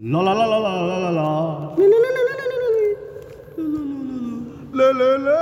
La 0.00 0.24
la 0.24 0.32
la 0.32 0.48
la 0.48 0.58
la 0.64 0.72
la 0.80 0.96
la 0.96 1.10
la. 1.12 1.28
La 4.72 4.86
la 4.96 5.08
la. 5.20 5.40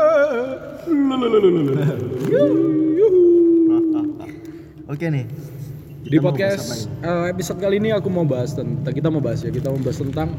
La 0.83 1.15
la 1.15 1.27
la 1.31 1.39
la 1.39 1.51
la 1.55 1.63
la. 1.79 1.87
Oke 4.91 5.07
nih. 5.15 5.31
Di 6.03 6.19
podcast 6.19 6.91
eh, 7.07 7.31
episode 7.31 7.63
kali 7.63 7.79
ini 7.79 7.95
aku 7.95 8.11
mau 8.11 8.27
bahas 8.27 8.59
tentang 8.59 8.91
kita 8.91 9.07
mau 9.15 9.23
bahas 9.23 9.47
ya 9.47 9.55
kita 9.55 9.71
mau 9.71 9.79
bahas 9.79 10.03
tentang 10.03 10.35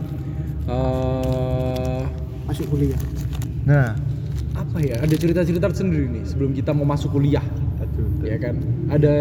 eh 0.68 2.04
masuk 2.44 2.76
kuliah 2.76 3.00
Nah, 3.64 3.96
apa 4.52 4.84
ya 4.84 5.00
ada 5.00 5.16
cerita-cerita 5.16 5.72
sendiri 5.72 6.12
nih 6.12 6.28
sebelum 6.28 6.52
kita 6.52 6.76
mau 6.76 6.84
masuk 6.84 7.16
kuliah 7.16 7.46
ya 8.22 8.38
kan? 8.38 8.56
Ada 8.90 9.16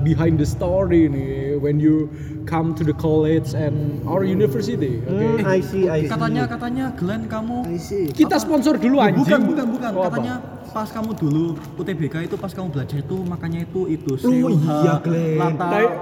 behind 0.00 0.36
the 0.36 0.46
story 0.46 1.06
nih 1.06 1.56
when 1.56 1.78
you 1.78 2.08
come 2.44 2.72
to 2.72 2.80
the 2.80 2.96
college 2.96 3.52
and 3.52 4.00
our 4.04 4.24
university 4.24 4.98
oke 5.04 5.12
hmm, 5.12 5.44
I 5.44 5.60
see, 5.60 5.84
I 5.86 6.06
see. 6.06 6.10
Katanya 6.10 6.48
katanya 6.48 6.96
Glenn 6.96 7.28
kamu 7.28 7.68
I 7.68 7.76
see. 7.76 8.08
Kita 8.08 8.40
sponsor 8.40 8.76
dulu 8.76 8.98
anjing. 8.98 9.22
bukan 9.22 9.40
bukan 9.44 9.66
bukan. 9.68 9.90
Oh, 9.92 10.02
apa? 10.02 10.16
katanya 10.16 10.34
pas 10.68 10.88
kamu 10.88 11.10
dulu 11.16 11.44
UTBK 11.76 12.28
itu 12.28 12.36
pas 12.36 12.52
kamu 12.52 12.68
belajar 12.70 13.00
itu 13.00 13.16
makanya 13.24 13.64
itu 13.64 13.88
itu 13.88 14.12
Oh, 14.16 14.20
Seuha, 14.20 14.76
iya, 14.80 14.94
Glenn. 15.00 15.36
lata 15.36 15.66
Tai- 15.66 15.94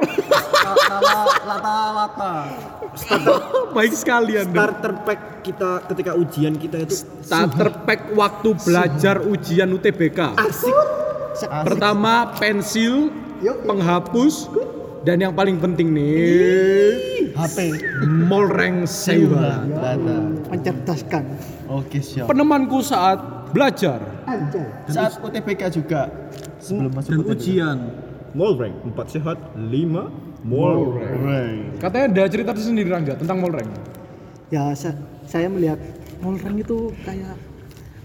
lata 0.86 1.12
lata 1.46 1.74
lata. 1.92 2.32
Baik 3.76 3.92
sekali 3.92 4.32
anda. 4.34 4.56
Starter 4.56 4.92
pack 5.04 5.20
kita 5.42 5.70
ketika 5.86 6.12
ujian 6.14 6.54
kita 6.56 6.82
itu 6.82 6.94
starter 7.22 7.68
pack 7.84 8.10
waktu 8.12 8.48
belajar 8.58 9.22
ujian 9.22 9.68
UTBK. 9.68 10.34
Asik 10.34 10.74
pertama 11.44 12.12
pensil 12.32 13.12
Yuk. 13.38 13.68
penghapus 13.68 14.48
dan 15.02 15.20
yang 15.20 15.30
paling 15.30 15.56
penting 15.56 15.92
nih 15.92 17.30
HP. 17.30 17.58
Molreng 18.26 18.88
Seuha 18.88 19.60
Data. 19.68 20.16
mencerdaskan 20.48 21.24
Oke, 21.68 22.00
siap. 22.00 22.26
penemanku 22.26 22.80
saat 22.80 23.20
belajar 23.52 24.00
anjay 24.24 24.64
Saat 24.88 25.20
UTBK 25.20 25.68
juga 25.70 26.08
sebelum 26.58 26.90
masuk 26.90 27.10
dan 27.10 27.18
UTBK. 27.20 27.32
ujian 27.34 27.78
Molreng, 28.32 28.74
empat 28.84 29.06
sehat, 29.10 29.38
lima 29.54 30.08
Molreng. 30.42 31.76
katanya 31.76 32.06
ada 32.10 32.24
cerita 32.26 32.50
tersendiri 32.52 32.88
Rangga 32.88 33.14
tentang 33.14 33.38
Molreng 33.38 33.68
ya 34.48 34.72
sa- 34.72 34.96
saya 35.22 35.46
melihat 35.46 35.78
Molreng 36.18 36.56
itu 36.56 36.90
kayak 37.02 37.36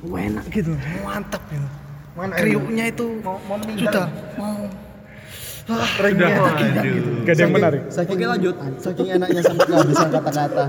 enak 0.03 0.45
gitu 0.49 0.73
Mantap 1.01 1.41
ya. 1.47 1.61
Mana 2.11 2.33
kriuknya 2.35 2.85
itu 2.91 3.23
sudah. 3.79 4.07
Sudah 5.61 6.17
gak 7.21 7.33
ada 7.37 7.41
yang 7.41 7.53
menarik. 7.53 7.81
oke 7.87 8.25
lanjut. 8.25 8.55
Saking 8.81 9.07
enaknya 9.15 9.41
sampai 9.45 9.65
bisa 9.87 10.07
kata-kata. 10.09 10.63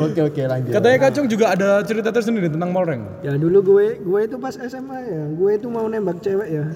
Oke 0.00 0.20
oke 0.24 0.42
lanjut. 0.48 0.72
katanya 0.72 0.98
Kacung 0.98 1.26
juga 1.28 1.46
ada 1.52 1.70
cerita 1.84 2.08
tersendiri 2.10 2.48
tentang 2.48 2.72
Molreng. 2.72 3.04
Ya 3.20 3.36
dulu 3.36 3.76
gue 3.76 4.00
gue 4.00 4.20
itu 4.24 4.36
pas 4.40 4.54
SMA 4.56 4.98
ya. 5.04 5.24
Gue 5.36 5.60
itu 5.60 5.68
mau 5.68 5.86
nembak 5.86 6.18
cewek 6.24 6.48
ya. 6.48 6.64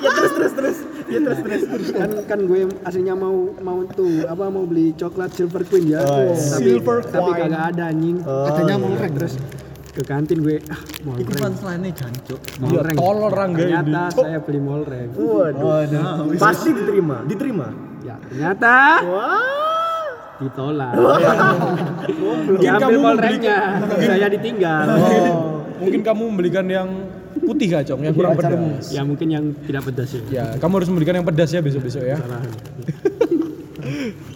Ya 0.00 0.10
terus 0.14 0.32
terus 0.32 0.52
terus. 0.54 0.78
Ya 1.10 1.18
terus 1.20 1.38
terus. 1.42 1.88
Kan 1.92 2.10
kan 2.24 2.38
gue 2.46 2.70
aslinya 2.86 3.18
mau 3.18 3.50
mau 3.60 3.82
tuh 3.90 4.24
apa 4.30 4.46
mau 4.48 4.64
beli 4.64 4.94
coklat 4.94 5.34
silver 5.34 5.66
queen 5.66 5.90
ya. 5.90 6.00
Oh, 6.00 6.22
iya. 6.22 6.38
tapi 6.38 6.70
Silver 6.78 6.98
tapi 7.04 7.30
Queen. 7.34 7.50
kagak 7.50 7.62
ada 7.74 7.84
anjing. 7.90 8.16
Oh, 8.24 8.46
adanya 8.48 8.76
iya. 8.78 8.80
Molreng 8.80 9.12
terus 9.18 9.34
ke 9.90 10.02
kantin 10.06 10.38
gue 10.38 10.62
ah 10.70 10.78
itu 10.78 11.02
Molreng. 11.02 11.34
punchline-nya 11.34 11.92
jancuk. 11.98 12.38
Ya 12.38 12.62
Molreng 12.62 12.96
tolol 12.96 13.30
Rangga 13.34 13.58
ini. 13.58 13.74
Ternyata 13.74 14.02
saya 14.14 14.38
beli 14.38 14.60
Molreng. 14.62 15.08
Waduh. 15.18 16.30
pasti 16.38 16.68
diterima? 16.70 17.16
Diterima? 17.26 17.68
Ya 18.06 18.14
ternyata 18.22 18.72
ditolak. 20.40 20.92
Mungkin 22.48 22.72
kamu 22.80 22.98
Molrengnya. 23.02 23.58
saya 23.98 24.26
ditinggal. 24.30 24.86
Mungkin 25.80 26.00
kamu 26.04 26.22
membelikan 26.32 26.66
yang 26.68 26.88
putih 27.40 27.72
Kacung 27.72 28.04
yang 28.04 28.12
kurang 28.12 28.36
pedas. 28.36 28.92
ya 28.92 29.02
mungkin 29.02 29.28
yang 29.32 29.44
tidak 29.66 29.90
pedas 29.90 30.10
ya. 30.14 30.22
Ya 30.30 30.44
kamu 30.60 30.72
harus 30.82 30.88
membelikan 30.92 31.14
yang 31.18 31.26
pedas 31.26 31.50
ya 31.50 31.60
besok-besok 31.60 32.04
ya. 32.04 32.16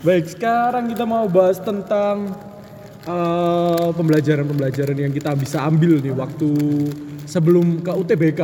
Baik, 0.04 0.28
sekarang 0.28 0.90
kita 0.92 1.04
mau 1.08 1.24
bahas 1.30 1.60
tentang 1.62 2.32
eh, 3.04 3.88
pembelajaran-pembelajaran 3.90 4.96
yang 4.96 5.10
kita 5.10 5.32
bisa 5.34 5.62
ambil 5.62 5.98
nih 5.98 6.12
waktu 6.12 6.50
sebelum 7.24 7.80
ke 7.80 7.92
UTBK. 7.92 8.42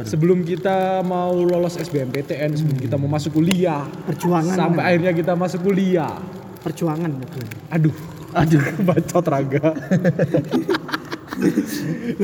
Sebelum 0.00 0.46
kita 0.46 1.02
mau 1.02 1.34
lolos 1.34 1.74
SBMPTN, 1.74 2.54
sebelum 2.54 2.78
kita 2.78 2.94
mau 2.94 3.10
masuk 3.10 3.34
kuliah. 3.34 3.82
Perjuangan, 4.06 4.54
Sampai 4.54 4.78
kan? 4.78 4.88
akhirnya 4.88 5.12
kita 5.12 5.32
masuk 5.34 5.60
kuliah. 5.62 6.14
perjuangan 6.60 7.08
betul 7.16 7.40
Aduh, 7.70 7.96
aduh, 8.30 8.60
bacot 8.86 9.24
raga. 9.26 9.72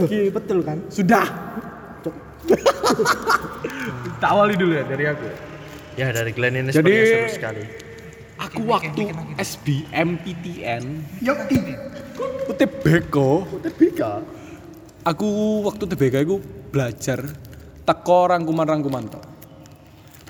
Ki- 0.07 0.29
betul 0.29 0.61
kan 0.61 0.79
Sudah. 0.93 1.25
Kita 4.07 4.27
awali 4.29 4.55
dulu 4.55 4.73
ya 4.73 4.85
dari 4.85 5.05
aku. 5.05 5.27
Ya 5.97 6.13
dari 6.13 6.31
Glenn 6.31 6.55
ini 6.55 6.69
Jadi- 6.69 6.77
sepertinya 6.77 7.05
seru 7.09 7.29
sekali. 7.33 7.63
Aku 8.37 8.69
waktu 8.69 9.17
SBMPTN 9.41 10.85
UTBK 12.53 13.17
UTBK. 13.57 14.01
aku 15.07 15.29
waktu 15.65 15.85
TBK 15.89 16.15
aku 16.27 16.37
belajar 16.69 17.25
teko 17.87 18.21
rangkuman-rangkuman 18.29 19.05
tok. 19.09 19.25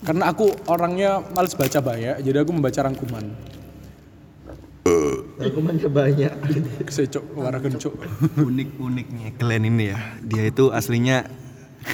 Karena 0.04 0.30
aku 0.30 0.52
orangnya 0.68 1.24
males 1.32 1.56
baca 1.56 1.80
banyak, 1.80 2.20
jadi 2.20 2.44
aku 2.44 2.52
membaca 2.52 2.84
rangkuman. 2.84 3.24
Aku 5.36 5.58
manja 5.60 5.88
banyak. 5.90 6.32
Kesecok, 6.86 7.36
waragen 7.36 7.76
cok. 7.76 7.94
unik-uniknya 8.38 9.34
Glenn 9.36 9.66
ini 9.66 9.92
ya 9.92 9.98
dia 10.22 10.46
itu 10.46 10.70
aslinya 10.70 11.26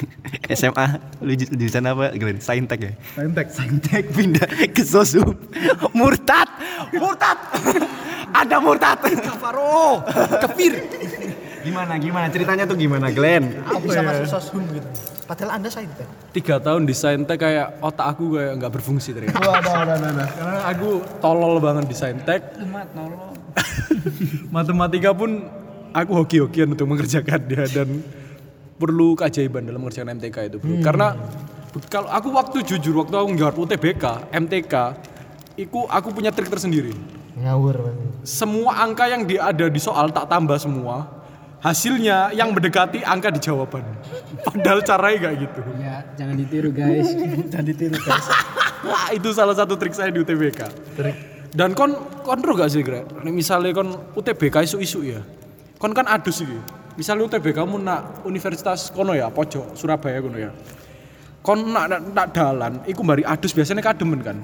SMA 0.59 0.87
lu 1.23 1.33
ju- 1.37 1.53
jurusan 1.53 1.85
apa? 1.87 2.13
Glenn 2.17 2.41
Saintek 2.41 2.81
ya? 2.81 2.93
Saintek. 3.17 3.47
Saintek. 3.53 4.05
Pindah 4.17 4.49
ke 4.73 4.83
Sosum. 4.83 5.37
Murtad! 5.93 6.49
Murtad! 6.97 7.39
Ada 8.33 8.57
murtad! 8.59 8.99
Kafaro 9.03 10.01
kafir 10.41 10.73
gimana 11.63 11.95
gimana? 11.97 12.27
Ceritanya 12.29 12.65
tuh 12.67 12.75
gimana 12.75 13.09
Glenn? 13.15 13.63
Bisa 13.81 14.03
masuk 14.03 14.27
soshum 14.27 14.63
gitu. 14.75 14.89
Padahal 15.23 15.63
anda 15.63 15.71
itu. 15.71 16.05
Tiga 16.35 16.59
tahun 16.59 16.83
di 16.85 16.95
Saintek 16.95 17.39
kayak 17.39 17.79
otak 17.79 18.07
aku 18.19 18.37
kayak 18.37 18.53
nggak 18.59 18.73
berfungsi 18.75 19.15
ternyata. 19.15 19.39
Waduh, 19.39 19.73
waduh, 19.73 19.97
waduh. 19.97 20.29
Karena 20.29 20.61
aku 20.67 20.89
tolol 21.23 21.57
banget 21.63 21.85
di 21.87 21.97
Saintek. 21.97 22.43
Matematika 24.55 25.15
pun 25.15 25.47
aku 25.95 26.13
hoki-hokian 26.25 26.75
untuk 26.75 26.91
mengerjakan 26.91 27.41
dia 27.47 27.65
dan 27.71 28.03
perlu 28.77 29.15
keajaiban 29.15 29.69
dalam 29.69 29.81
mengerjakan 29.83 30.19
MTK 30.19 30.37
itu 30.53 30.57
bro. 30.59 30.75
Karena 30.81 31.15
kalau 31.89 32.09
aku 32.13 32.29
waktu 32.37 32.59
jujur 32.69 33.01
waktu 33.01 33.15
aku 33.17 33.29
nggarap 33.33 33.57
UTBK, 33.57 34.05
MTK, 34.33 34.75
itu 35.57 35.81
aku 35.89 36.09
punya 36.13 36.29
trik 36.33 36.53
tersendiri. 36.53 36.93
Ngawur. 37.41 37.77
Semua 38.29 38.85
angka 38.85 39.09
yang 39.09 39.25
di, 39.25 39.41
ada 39.41 39.73
di 39.73 39.81
soal 39.81 40.13
tak 40.13 40.29
tambah 40.29 40.61
semua. 40.61 41.25
Hasilnya 41.63 42.35
yang 42.35 42.51
mendekati 42.51 43.07
angka 43.07 43.31
di 43.31 43.41
jawaban. 43.41 43.87
Padahal 44.47 44.83
caranya 44.83 45.31
kayak 45.31 45.37
gitu. 45.47 45.61
ya 45.79 46.03
jangan 46.19 46.35
ditiru 46.35 46.71
guys 46.75 47.07
Jangan 47.55 47.67
ditiru 47.71 47.97
guys. 48.03 48.27
Wah, 48.83 49.07
itu 49.17 49.31
salah 49.31 49.55
satu 49.55 49.79
trik 49.79 49.95
saya 49.95 50.11
di 50.11 50.21
UTBK. 50.21 50.61
Dan 51.55 51.73
kon 51.79 51.95
kon 52.27 52.41
ro 52.43 52.53
gak 52.59 52.73
sih, 52.73 52.83
Greg? 52.83 53.07
Misalnya 53.25 53.71
kon 53.73 53.95
UTBK 54.19 54.67
isu-isu 54.67 55.07
ya. 55.07 55.23
Kon 55.79 55.95
kan 55.95 56.11
adus 56.11 56.43
Misalnya 56.93 57.25
UTBK 57.25 57.57
kamu 57.65 57.81
nak 57.81 58.27
universitas 58.29 58.93
kono 58.93 59.17
ya, 59.17 59.33
pojok 59.33 59.73
Surabaya 59.73 60.21
kono 60.21 60.37
ya. 60.37 60.51
Kon 61.43 61.75
nak 61.75 61.91
nak, 61.91 62.01
nak 62.13 62.27
dalan, 62.31 62.73
iku 62.87 63.03
mbari 63.03 63.27
adus 63.27 63.51
biasanya 63.51 63.83
kademen 63.83 64.21
kan. 64.23 64.39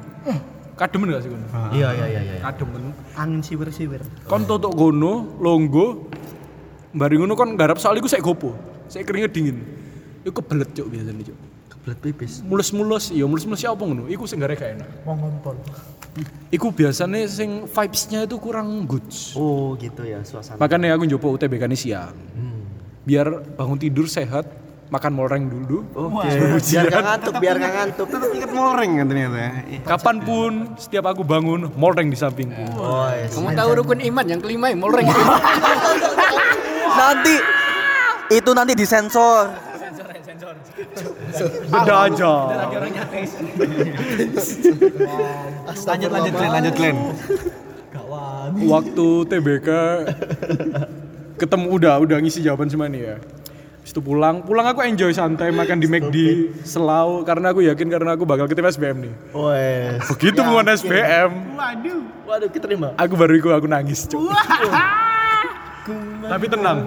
Kademen 0.78 1.10
gak 1.10 1.22
sih 1.26 1.30
kono? 1.30 1.46
Iya 1.74 1.88
iya 1.94 2.06
iya 2.08 2.20
iya. 2.22 2.34
Kademen. 2.42 2.94
Angin 3.14 3.42
siwir-siwir. 3.44 4.02
Kon 4.26 4.48
tutuk 4.48 4.72
kono, 4.74 5.38
longgo, 5.38 6.10
mbari 6.96 7.20
ngono 7.20 7.36
kon 7.36 7.54
garap 7.54 7.76
soal 7.78 7.98
iku 8.00 8.08
sik 8.10 8.24
gopo. 8.24 8.56
Sik 8.88 9.04
keringet 9.04 9.30
dingin. 9.36 9.60
Iku 10.24 10.40
kebelet 10.42 10.72
cuk 10.72 10.88
biasanya 10.88 11.22
cuk. 11.22 11.38
Kebelet 11.68 11.98
pipis. 12.00 12.40
Mulus-mulus, 12.42 13.12
iya 13.12 13.28
mulus-mulus 13.28 13.60
siapa 13.60 13.78
ngono? 13.78 14.08
Iku 14.08 14.24
sing 14.24 14.40
gak 14.40 14.56
enak. 14.56 14.88
Mau 15.04 15.14
ngompol. 15.14 15.54
Iku 16.50 16.74
biasanya 16.74 17.22
sing 17.30 17.70
vibes-nya 17.70 18.26
itu 18.26 18.40
kurang 18.42 18.88
good. 18.90 19.04
Oh 19.38 19.78
gitu 19.78 20.02
ya 20.02 20.24
suasana. 20.26 20.58
Makanya 20.58 20.98
aku 20.98 21.06
nyoba 21.06 21.26
UTBK 21.38 21.70
ini 21.70 21.78
siang. 21.78 22.16
Biar 23.08 23.26
bangun 23.56 23.80
tidur 23.80 24.04
sehat, 24.04 24.44
makan 24.92 25.12
molreng 25.16 25.48
dulu. 25.48 25.80
Oke. 25.96 26.28
Biar 26.60 26.84
gak 26.92 27.04
ngantuk, 27.04 27.34
biar 27.40 27.56
gak 27.56 27.72
ngantuk. 27.72 28.06
tetap 28.12 28.28
ingat 28.36 28.50
Molreng 28.52 28.90
kan 29.00 29.06
ternyata 29.08 29.36
ya 29.40 29.50
Kapan 29.80 30.16
pun 30.20 30.52
setiap 30.76 31.04
aku 31.08 31.24
bangun, 31.24 31.72
molreng 31.72 32.12
di 32.12 32.18
sampingku. 32.20 32.64
Oh, 32.76 33.08
yes. 33.08 33.32
kamu 33.32 33.56
tahu 33.56 33.70
rukun 33.80 34.00
iman 34.12 34.24
yang 34.28 34.40
kelima 34.44 34.68
ya 34.68 34.76
Molreng 34.76 35.08
nanti 36.98 37.34
itu 38.28 38.50
nanti 38.52 38.72
disensor 38.74 39.48
Beda 41.68 42.06
aja. 42.06 42.32
lanjut 45.86 46.10
lanjut 46.10 46.32
Glenn 46.34 46.52
lanjut 46.52 46.74
Glenn 46.74 46.98
waktu 48.66 49.06
TBK 49.30 49.68
ketemu 51.38 51.66
udah 51.70 51.94
udah 52.02 52.16
ngisi 52.18 52.42
jawaban 52.42 52.66
semua 52.66 52.90
nih 52.90 53.02
ya. 53.02 53.16
Habis 53.78 53.96
itu 53.96 54.04
pulang, 54.04 54.44
pulang 54.44 54.68
aku 54.68 54.84
enjoy 54.84 55.16
santai 55.16 55.48
makan 55.48 55.80
di 55.80 55.88
McD, 55.88 56.16
selau 56.60 57.24
karena 57.24 57.56
aku 57.56 57.64
yakin 57.64 57.88
karena 57.88 58.12
aku 58.12 58.28
bakal 58.28 58.44
keterima 58.44 58.68
SBM 58.68 59.08
nih. 59.08 59.14
Wes. 59.32 60.04
Begitu 60.12 60.44
pengumuman 60.44 60.68
SBM, 60.76 61.30
Waduh, 62.28 62.52
keterima. 62.52 62.92
aku 63.00 63.16
baru 63.16 63.32
ikut 63.40 63.48
aku 63.48 63.64
nangis. 63.64 64.04
Cuk. 64.04 64.28
Tapi 66.28 66.46
tenang, 66.52 66.78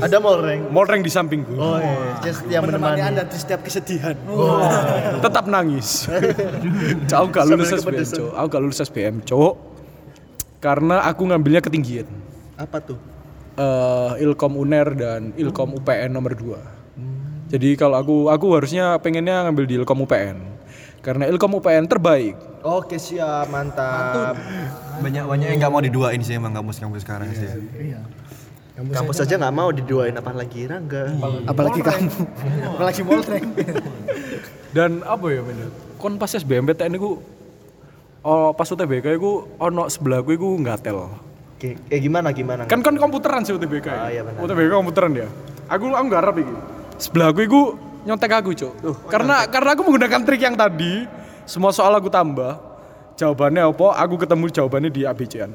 Ada 0.00 0.16
molreng. 0.16 0.72
Molreng 0.72 1.04
di 1.04 1.12
sampingku. 1.12 1.52
Oh, 1.52 1.76
iya. 1.76 2.32
Setia 2.32 2.64
menemani 2.64 3.04
Anda 3.04 3.28
di 3.28 3.36
setiap 3.36 3.60
kesedihan. 3.60 4.16
Tetap 5.28 5.44
nangis. 5.44 6.08
Aku 7.12 7.28
gak 7.28 7.44
lulus 7.44 7.76
SBM. 7.76 8.08
Cuk. 8.08 8.32
Aku 8.32 8.46
gak 8.48 8.62
lulus 8.64 8.80
SBM, 8.80 9.20
Cuk. 9.20 9.54
Karena 10.64 11.04
aku 11.04 11.28
ngambilnya 11.28 11.60
ketinggian. 11.60 12.08
Apa 12.56 12.80
tuh? 12.80 12.96
Eh, 13.56 14.12
Ilkom 14.24 14.52
UNER 14.56 14.88
dan 14.96 15.20
Ilkom 15.36 15.76
UPN 15.80 16.10
nomor 16.12 16.32
2. 16.36 17.52
Jadi 17.52 17.76
kalau 17.76 18.00
aku 18.00 18.16
aku 18.32 18.46
harusnya 18.56 18.96
pengennya 18.96 19.44
ngambil 19.44 19.64
di 19.68 19.74
Ilkom 19.76 20.08
UPN. 20.08 20.36
Karena 21.04 21.28
Ilkom 21.28 21.58
UPN 21.58 21.84
terbaik. 21.84 22.38
Oke, 22.62 22.96
siap, 22.96 23.50
mantap. 23.50 24.38
Banyak 25.02 25.24
banyak 25.26 25.46
yang 25.52 25.58
nggak 25.60 25.72
mau 25.74 25.82
diduain 25.82 26.22
sih 26.22 26.38
emang 26.38 26.54
kampus-kampus 26.54 27.02
sekarang 27.02 27.28
sih. 27.34 27.50
Kampus 28.72 29.20
saja 29.20 29.36
nggak 29.36 29.52
mau 29.52 29.68
diduain 29.68 30.14
apalagi 30.16 30.64
Rangga. 30.64 31.12
Apalagi 31.44 31.84
kamu. 31.84 32.08
Apalagi 32.72 33.02
Moltrek. 33.04 33.44
Dan 34.72 35.04
apa 35.04 35.26
ya 35.28 35.44
bener? 35.44 35.68
Kon 36.00 36.16
pas 36.16 36.32
SBMPTN 36.32 36.96
iku 36.96 37.20
oh 38.24 38.50
pas 38.56 38.64
UTBK 38.64 39.20
iku 39.20 39.44
ono 39.60 39.92
sebelahku 39.92 40.32
iku 40.32 40.56
ngatel. 40.56 41.31
Eh 41.62 41.98
gimana 42.02 42.34
gimana? 42.34 42.66
Kan 42.66 42.82
kan 42.82 42.98
komputeran 42.98 43.46
sih 43.46 43.54
UTBK. 43.54 43.86
Ah, 43.86 44.10
ya. 44.10 44.18
iya 44.18 44.22
benar. 44.26 44.42
UTBK 44.42 44.72
komputeran 44.74 45.12
ya. 45.14 45.28
Aku 45.70 45.94
aku 45.94 46.06
ngarep 46.10 46.36
iki. 46.42 46.54
Sebelahku 46.98 47.40
iku 47.46 47.62
nyontek 48.02 48.34
aku, 48.34 48.50
Cuk. 48.54 48.74
karena 49.06 49.46
karena 49.46 49.78
aku 49.78 49.82
menggunakan 49.86 50.20
trik 50.26 50.42
yang 50.42 50.58
tadi, 50.58 51.06
semua 51.46 51.70
soal 51.70 51.94
aku 51.94 52.10
tambah. 52.10 52.58
Jawabannya 53.14 53.62
apa? 53.68 53.88
Aku 54.02 54.18
ketemu 54.18 54.50
jawabannya 54.50 54.90
di 54.90 55.06
ABC-an. 55.06 55.52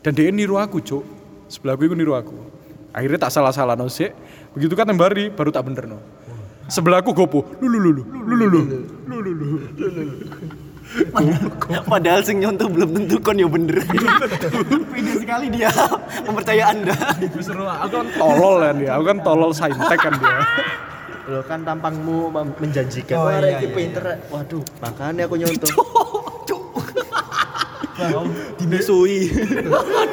Dan 0.00 0.12
dia 0.16 0.32
niru 0.32 0.56
aku, 0.56 0.80
Cuk. 0.80 1.04
Sebelahku 1.50 1.84
iku 1.84 1.94
niru 1.98 2.16
aku. 2.16 2.36
Akhirnya 2.90 3.28
tak 3.28 3.32
salah-salah 3.34 3.78
no 3.78 3.86
sih. 3.86 4.10
Begitu 4.54 4.74
kan 4.74 4.86
tembari 4.86 5.30
baru 5.30 5.54
tak 5.54 5.66
bener 5.66 5.86
no. 5.86 5.98
Sebelahku 6.70 7.10
gopo. 7.14 7.46
Lulu 7.58 7.78
lulu 7.78 8.02
lulu 8.06 8.46
lulu. 8.46 9.50
Padahal 11.86 12.20
sing 12.26 12.42
nyontoh 12.42 12.66
belum 12.66 12.90
tentu 12.98 13.16
kon 13.22 13.38
ya 13.38 13.46
bener. 13.46 13.78
Pede 14.90 15.12
sekali 15.22 15.46
dia 15.54 15.70
mempercaya 16.26 16.74
Anda. 16.74 16.96
Seru 17.38 17.62
aku 17.66 18.02
kan 18.02 18.08
tolol 18.18 18.56
kan 18.58 18.74
dia. 18.78 18.90
Aku 18.98 19.04
kan 19.06 19.18
tolol 19.22 19.50
saintek 19.54 19.98
kan 20.02 20.14
dia. 20.18 20.38
Lo 21.30 21.40
kan 21.46 21.62
tampangmu 21.62 22.34
menjanjikan. 22.34 23.16
Oh, 23.22 23.30
Wah, 23.30 23.38
iya, 23.38 23.62
iya, 23.62 23.70
pinter. 23.70 24.02
Waduh, 24.34 24.66
makanya 24.82 25.30
aku 25.30 25.38
nyontoh. 25.38 25.70
Dimisui. 28.58 29.30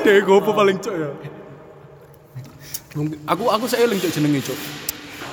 Dek 0.06 0.30
gopo 0.30 0.54
paling 0.54 0.78
cok 0.78 0.94
ya. 0.94 1.10
Aku 3.34 3.50
aku 3.50 3.66
seeling 3.66 3.98
cok 3.98 4.12
jenenge 4.14 4.46
cok. 4.46 4.60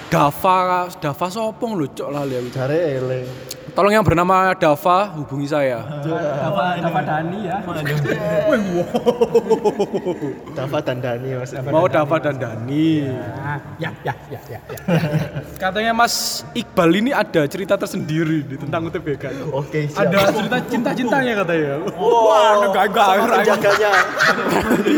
Dava, 0.09 0.89
Dava 1.01 1.27
sopong 1.29 1.77
lho 1.77 1.87
cok 1.93 2.09
lali 2.09 2.35
aku. 2.41 2.49
Jare 2.55 2.79
ele. 2.97 3.21
Tolong 3.75 3.91
yang 3.91 4.07
bernama 4.07 4.55
Dava 4.55 5.11
hubungi 5.19 5.51
saya. 5.51 5.83
Dapat 6.07 6.79
dapat 6.79 7.03
Dani 7.03 7.39
ya. 7.43 7.59
Dava 10.55 10.79
dan 10.79 11.03
Dani 11.03 11.29
Mas. 11.43 11.51
Mau 11.75 11.91
Dava 11.91 12.17
dan 12.23 12.39
Dani. 12.39 13.11
Ya 13.83 13.91
ya 13.99 14.15
ya 14.31 14.39
ya. 14.47 14.59
ya. 14.63 14.79
Katanya 15.59 15.91
Mas 15.91 16.47
Iqbal 16.55 17.03
ini 17.03 17.11
ada 17.11 17.51
cerita 17.51 17.75
tersendiri 17.75 18.47
di 18.47 18.55
tentang 18.55 18.87
UTBK. 18.87 19.51
Oke, 19.51 19.91
siap. 19.91 20.07
Ada 20.07 20.19
cerita 20.31 20.57
cinta-cintanya 20.71 21.33
katanya. 21.43 21.73
Wah, 21.99 22.63
enggak 22.71 22.85
enggak. 22.95 23.07
penjaganya. 23.27 23.91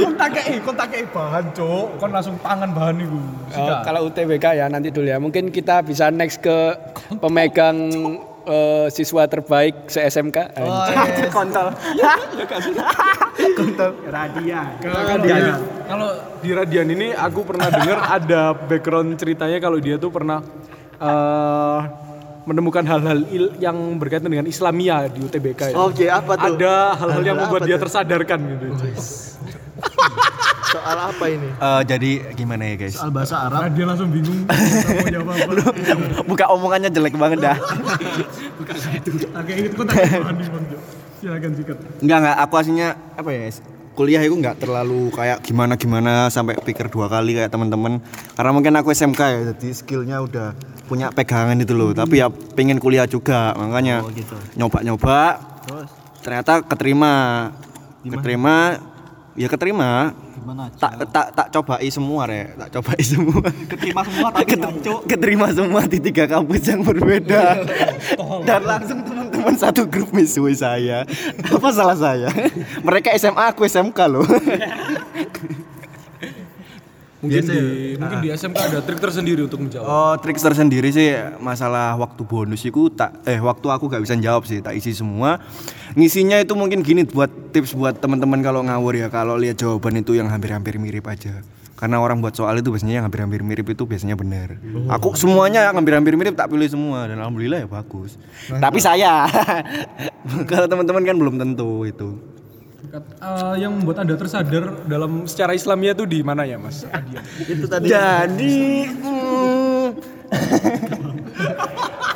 Kon 0.05 0.15
takei, 0.21 0.55
kon 0.61 0.77
takei 0.77 1.03
bahan, 1.09 1.45
Cok. 1.57 1.87
Kon 1.97 2.11
langsung 2.13 2.37
tangan 2.45 2.69
bahan 2.77 3.01
iku. 3.01 3.21
Oh, 3.57 3.81
kalau 3.89 4.01
UTBK 4.13 4.45
ya 4.53 4.69
nanti 4.69 4.93
dulu 4.93 5.09
ya. 5.09 5.17
Mungkin 5.17 5.49
kita 5.49 5.81
bisa 5.81 6.13
next 6.13 6.45
ke 6.45 6.77
pemegang 7.25 7.89
eh, 8.47 8.87
siswa 8.89 9.23
terbaik 9.27 9.87
se 9.87 10.01
SMK. 10.01 10.37
Kontol. 11.31 11.67
Kalau 14.81 15.01
Radian, 15.05 15.45
kalau 15.85 16.09
di 16.41 16.51
Radian 16.51 16.87
ini 16.89 17.07
aku 17.11 17.41
pernah 17.43 17.69
dengar 17.69 17.99
ada 18.01 18.53
background 18.53 19.17
ceritanya 19.17 19.59
kalau 19.59 19.77
dia 19.77 19.97
tuh 19.97 20.09
pernah 20.09 20.41
eh, 20.97 21.79
menemukan 22.47 22.83
hal-hal 22.83 23.19
il- 23.29 23.55
yang 23.59 23.75
berkaitan 23.99 24.29
dengan 24.29 24.47
Islamia 24.47 25.07
di 25.07 25.19
UTBK. 25.21 25.73
ya. 25.73 25.75
Oke, 25.77 26.07
apa 26.07 26.33
tuh? 26.39 26.47
Ada 26.55 26.73
hal-hal 26.97 27.23
yang 27.25 27.37
membuat 27.37 27.67
dia 27.67 27.75
tuh? 27.75 27.83
tersadarkan 27.85 28.39
gitu. 28.47 28.67
Soal 30.67 30.99
apa 30.99 31.25
ini? 31.31 31.49
Eh, 31.49 31.83
jadi 31.87 32.11
gimana 32.35 32.63
ya 32.67 32.75
guys? 32.75 32.99
bahasa 33.15 33.47
Arab. 33.47 33.71
Dia 33.73 33.87
langsung 33.87 34.11
bingung 34.11 34.45
mau 35.03 35.09
jawab 35.09 35.29
apa. 35.39 36.23
Buka 36.27 36.45
omongannya 36.51 36.91
jelek 36.91 37.15
banget 37.15 37.39
dah. 37.47 37.57
Oke, 39.39 39.53
itu 39.55 39.75
kok 39.79 39.87
tak 39.87 39.97
bahan 40.11 40.35
nih, 40.37 40.49
Bang 40.51 40.65
Jo. 40.67 40.79
Silakan 41.23 41.51
sikat. 41.55 41.77
Enggak 42.03 42.19
enggak, 42.23 42.37
aku 42.43 42.55
aslinya 42.59 42.89
apa 43.15 43.31
ya? 43.33 43.49
Kuliah 43.97 44.21
itu 44.21 44.37
nggak 44.37 44.61
terlalu 44.61 45.09
kayak 45.09 45.41
gimana 45.41 45.81
gimana 45.81 46.29
sampai 46.29 46.61
pikir 46.61 46.93
dua 46.93 47.09
kali 47.09 47.33
kayak 47.33 47.49
teman-teman. 47.49 48.05
Karena 48.37 48.51
mungkin 48.53 48.77
aku 48.77 48.93
SMK 48.93 49.21
ya, 49.25 49.41
jadi 49.55 49.69
skillnya 49.73 50.21
udah 50.21 50.53
punya 50.85 51.09
pegangan 51.09 51.57
itu 51.57 51.73
loh. 51.73 51.97
Tapi 51.97 52.21
ya 52.21 52.29
pengen 52.29 52.77
kuliah 52.77 53.09
juga, 53.09 53.57
makanya 53.57 54.05
nyoba-nyoba. 54.53 55.41
Ternyata 56.21 56.61
keterima, 56.69 57.49
keterima, 58.05 58.77
ya 59.37 59.47
keterima. 59.47 60.17
Gimana? 60.37 60.69
Tak 60.77 60.93
tak 61.13 61.27
tak 61.37 61.47
cobai 61.53 61.89
semua 61.89 62.25
re, 62.25 62.57
tak 62.57 62.69
cobai 62.79 63.01
semua. 63.13 63.45
Keterima 63.69 64.03
semua 64.05 64.29
tapi 64.33 64.53
ngancuk. 64.57 65.01
keterima 65.07 65.47
semua 65.53 65.81
di 65.87 65.99
tiga 66.01 66.25
kampus 66.27 66.63
yang 66.67 66.81
berbeda 66.83 67.43
dan 68.49 68.61
langsung 68.63 69.01
teman-teman 69.03 69.55
satu 69.55 69.85
grup 69.87 70.11
misui 70.11 70.55
saya 70.55 71.03
apa 71.43 71.69
salah 71.71 71.99
saya 71.99 72.29
mereka 72.87 73.15
SMA 73.17 73.53
aku 73.53 73.67
SMK 73.67 73.99
loh 74.09 74.27
Mungkin 77.17 77.43
di 77.49 77.61
mungkin 77.97 78.19
di 78.21 78.29
SMK 78.29 78.59
ada 78.61 78.79
trik 78.85 79.01
tersendiri 79.01 79.41
untuk 79.49 79.65
menjawab. 79.65 79.89
oh 79.89 80.15
trik 80.21 80.37
tersendiri 80.37 80.93
sih 80.93 81.17
masalah 81.41 81.97
waktu 81.97 82.23
bonus 82.29 82.61
itu 82.61 82.93
tak 82.93 83.25
eh 83.25 83.41
waktu 83.41 83.67
aku 83.73 83.89
gak 83.89 84.05
bisa 84.05 84.21
jawab 84.21 84.45
sih 84.45 84.61
tak 84.61 84.77
isi 84.77 84.93
semua 84.93 85.41
ngisinya 85.97 86.37
itu 86.37 86.53
mungkin 86.53 86.85
gini 86.85 87.09
buat 87.09 87.33
tips 87.57 87.73
buat 87.73 87.97
teman-teman 87.97 88.45
kalau 88.45 88.61
ngawur 88.61 89.01
ya 89.01 89.09
kalau 89.09 89.41
lihat 89.41 89.57
jawaban 89.57 89.97
itu 89.97 90.13
yang 90.13 90.29
hampir-hampir 90.29 90.77
mirip 90.77 91.09
aja 91.09 91.41
karena 91.77 92.01
orang 92.01 92.25
buat 92.25 92.33
soal 92.33 92.57
itu 92.57 92.73
biasanya 92.73 93.01
yang 93.01 93.05
hampir-hampir 93.05 93.45
mirip 93.45 93.69
itu 93.69 93.85
biasanya 93.85 94.17
benar. 94.17 94.57
Aku 94.97 95.13
semuanya 95.13 95.69
yang 95.69 95.77
hampir-hampir 95.77 96.17
mirip 96.17 96.33
tak 96.33 96.49
pilih 96.49 96.65
semua 96.73 97.05
dan 97.05 97.21
alhamdulillah 97.21 97.65
ya 97.65 97.69
bagus. 97.69 98.17
Tapi 98.49 98.81
saya 98.81 99.29
kalau 100.51 100.67
teman-teman 100.73 101.05
kan 101.05 101.17
belum 101.21 101.37
tentu 101.37 101.85
itu. 101.85 102.36
Eh, 102.97 103.55
yang 103.61 103.77
membuat 103.77 104.05
anda 104.05 104.17
tersadar 104.17 104.73
dalam 104.89 105.29
secara 105.29 105.53
Islamia 105.53 105.93
itu 105.93 106.09
di 106.09 106.25
mana 106.25 106.49
ya 106.49 106.57
mas? 106.57 106.89
Itu 107.45 107.69
tadi. 107.69 107.93
Jadi 107.93 108.89
hmm, 108.89 109.87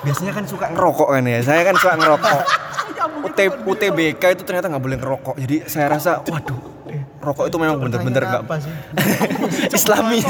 biasanya 0.09 0.33
kan 0.33 0.45
suka 0.49 0.67
ngerokok 0.73 1.09
kan 1.13 1.25
ya. 1.29 1.39
Saya 1.45 1.61
kan 1.69 1.77
suka 1.77 1.95
ngerokok. 2.01 2.41
UT, 3.21 3.39
UTBK 3.69 4.23
itu 4.33 4.43
ternyata 4.49 4.73
nggak 4.73 4.85
boleh 4.85 4.97
ngerokok. 4.97 5.37
Jadi 5.37 5.57
saya 5.69 5.93
rasa, 5.93 6.25
waduh, 6.25 6.57
rokok 7.21 7.53
itu 7.53 7.57
memang 7.61 7.77
bener-bener 7.77 8.23
nggak 8.25 8.43
sih? 8.65 8.73
Islami. 9.77 10.25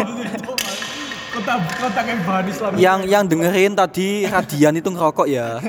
Kota 1.30 1.54
kota 1.78 2.00
kayak 2.02 2.20
bahan 2.26 2.46
Islam. 2.50 2.70
Yang 2.74 3.00
yang 3.06 3.24
dengerin 3.30 3.72
tadi 3.78 4.26
Radian 4.26 4.74
itu 4.82 4.88
ngerokok 4.90 5.26
ya. 5.30 5.62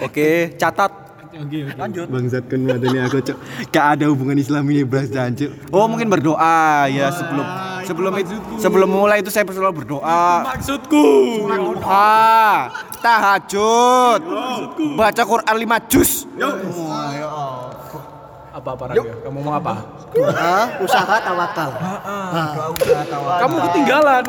Oke, 0.00 0.56
catat. 0.56 1.03
Lanjut. 1.34 2.06
Bangsat 2.06 2.44
kan 2.46 2.58
ini 2.62 2.98
aku 3.02 3.18
cok. 3.18 3.36
Gak 3.74 3.86
ada 3.98 4.04
hubungan 4.06 4.38
Islami 4.38 4.86
bahas 4.86 5.10
jancuk. 5.10 5.50
Oh 5.74 5.90
mungkin 5.90 6.06
berdoa 6.06 6.86
ya 6.86 7.10
sebelum 7.10 7.46
sebelum 7.82 8.12
itu 8.22 8.34
sebelum 8.62 8.88
mulai 8.88 9.18
itu 9.18 9.34
saya 9.34 9.42
selalu 9.50 9.82
berdoa. 9.82 10.46
Maksudku. 10.46 11.06
Duha, 11.44 12.70
tahajud, 13.02 14.20
baca 14.94 15.22
Quran 15.26 15.54
5 15.58 15.90
juz. 15.90 16.24
Apa 18.54 18.68
apa 18.78 18.84
Raga? 18.94 19.02
Kamu 19.26 19.38
mau 19.42 19.58
apa? 19.58 19.74
Doa, 20.14 20.78
usaha, 20.78 21.16
tawakal. 21.18 21.70
Kamu 23.42 23.56
ketinggalan. 23.70 24.24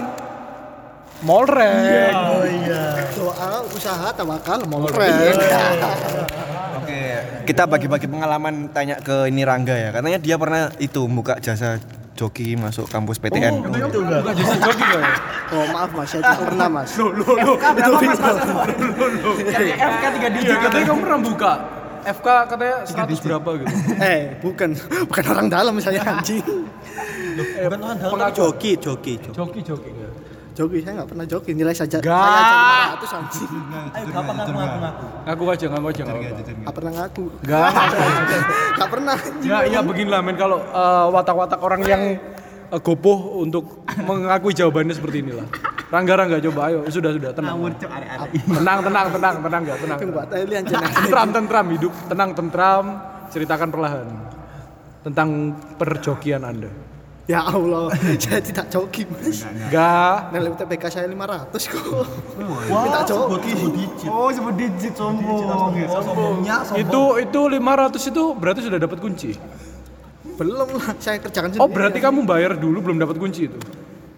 Molrek. 1.23 2.13
Oh 2.13 2.43
iya. 2.43 3.05
Doa, 3.15 3.63
usaha, 3.69 4.09
tawakal. 4.13 4.59
Oke, 4.65 5.09
kita 7.45 7.69
bagi-bagi 7.69 8.09
pengalaman 8.09 8.73
tanya 8.73 8.97
ke 8.97 9.29
ini 9.29 9.45
Rangga 9.45 9.77
ya. 9.77 9.89
Katanya 9.93 10.17
dia 10.17 10.35
pernah 10.35 10.73
itu 10.81 11.05
buka 11.05 11.37
jasa 11.37 11.77
joki 12.17 12.57
masuk 12.57 12.89
kampus 12.89 13.21
PTN. 13.21 13.61
Bukan 13.61 14.33
jasa 14.33 14.55
joki 14.57 14.85
ya? 14.89 15.01
Oh 15.53 15.65
maaf 15.69 15.93
mas, 15.93 16.09
saya 16.09 16.25
tidak 16.25 16.41
pernah 16.49 16.67
mas. 16.67 16.91
Loh, 16.97 17.13
loh, 17.13 17.35
loh. 17.37 17.55
Itu 17.61 17.91
bisa. 18.01 18.29
FK 19.77 20.03
3 20.17 20.35
digit. 20.35 20.57
Katanya 20.57 20.85
kamu 20.89 20.99
pernah 21.05 21.21
buka. 21.21 21.53
FK 22.05 22.27
katanya 22.49 22.77
100 22.85 23.25
berapa 23.25 23.49
gitu. 23.61 23.73
Eh 23.97 24.21
bukan, 24.41 24.69
bukan 25.09 25.25
orang 25.29 25.47
dalam 25.49 25.73
saya 25.81 26.01
anjing. 26.01 26.45
Bukan 27.37 27.81
orang 27.81 27.97
dalam 27.97 28.17
joki, 28.33 28.77
joki. 28.77 29.21
joki. 29.21 29.33
Joki 29.33 29.59
joki? 29.61 29.89
Joki 30.55 30.79
saya 30.79 31.03
nggak 31.03 31.09
pernah 31.11 31.25
joki, 31.27 31.51
nilai 31.51 31.75
saja. 31.75 31.99
Gak. 31.99 32.15
Saya 32.15 32.39
aja 32.39 32.55
500 32.95 33.19
anjing. 33.19 33.51
Ayo 33.95 34.05
gampang 34.07 34.35
ngaku 34.39 34.51
ngaku 34.55 34.77
ngaku. 34.79 35.05
Ngaku 35.27 35.43
aja, 35.51 35.65
ngaku 35.67 35.87
aja. 35.91 36.01
nggak. 36.07 36.19
Nggak 36.63 36.75
pernah 36.79 36.91
ngaku. 36.95 37.23
Gak. 37.43 37.71
Nggak 38.79 38.89
pernah. 38.89 39.17
Ya, 39.43 39.57
ya 39.67 39.79
beginilah 39.83 40.19
men 40.23 40.35
kalau 40.39 40.63
eh, 40.63 41.05
watak-watak 41.11 41.59
orang 41.59 41.81
yang 41.83 42.01
eh, 42.71 42.79
gopoh 42.79 43.43
untuk 43.43 43.83
mengakui 43.99 44.55
jawabannya 44.55 44.95
seperti 44.95 45.27
inilah. 45.27 45.47
Rangga 45.91 46.13
Rangga 46.17 46.37
coba 46.39 46.71
ayo 46.71 46.87
sudah 46.87 47.11
sudah 47.11 47.31
tenang. 47.35 47.55
Tenang 48.31 48.79
tenang 48.79 49.07
tenang 49.11 49.35
tenang 49.43 49.61
enggak 49.67 49.77
tenang. 49.83 49.99
Tentram 50.95 51.27
tentram 51.35 51.65
hidup 51.75 51.93
tenang 52.07 52.29
tentram 52.31 52.85
ceritakan 53.27 53.67
perlahan 53.75 54.07
tentang 55.03 55.51
perjokian 55.75 56.47
Anda. 56.47 56.94
Ya 57.25 57.41
Allah, 57.41 57.89
saya 58.21 58.37
tidak 58.37 58.69
joki 58.69 59.01
mas. 59.09 59.41
Enggak. 59.49 60.29
Nilai 60.29 60.49
UTBK 60.53 60.83
saya 60.93 61.09
500 61.09 61.57
kok. 61.57 62.05
Minta 62.69 63.01
joki. 63.01 63.53
Oh, 64.05 64.29
sebut 64.29 64.53
digit 64.53 64.93
sombong. 64.93 65.73
Sombongnya 65.89 66.61
Itu 66.77 67.17
itu 67.17 67.41
500 67.49 68.11
itu 68.13 68.23
berarti 68.37 68.61
sudah 68.61 68.77
dapat 68.77 69.01
kunci. 69.01 69.33
Belum 70.37 70.69
lah, 70.77 70.93
saya 71.01 71.17
kerjakan 71.17 71.49
sendiri. 71.55 71.65
Oh, 71.65 71.69
berarti 71.71 71.97
kamu 71.97 72.29
bayar 72.29 72.53
dulu 72.59 72.91
belum 72.91 73.01
dapat 73.01 73.17
kunci 73.17 73.49
itu. 73.49 73.57